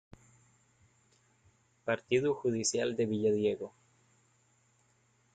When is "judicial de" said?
2.33-3.05